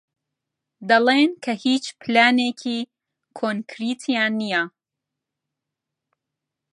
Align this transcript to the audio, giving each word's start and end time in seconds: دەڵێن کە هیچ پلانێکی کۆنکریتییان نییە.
دەڵێن 0.89 1.31
کە 1.43 1.53
هیچ 1.63 1.85
پلانێکی 2.01 2.79
کۆنکریتییان 3.37 4.33
نییە. 4.41 4.63